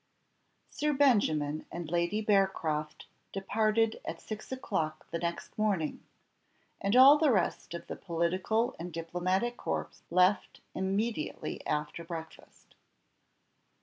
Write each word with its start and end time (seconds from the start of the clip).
Sir 0.67 0.93
Benjamin 0.93 1.67
and 1.71 1.91
Lady 1.91 2.21
Bearcroft 2.25 3.05
departed 3.31 4.01
at 4.03 4.19
six 4.19 4.51
o'clock 4.51 5.05
the 5.11 5.19
next 5.19 5.55
morning, 5.59 6.03
and 6.79 6.95
all 6.95 7.19
the 7.19 7.29
rest 7.29 7.75
of 7.75 7.85
the 7.85 7.95
political 7.95 8.75
and 8.79 8.91
diplomatic 8.91 9.57
corps 9.57 9.91
left 10.09 10.61
immediately 10.73 11.63
after 11.67 12.03
breakfast. 12.03 12.73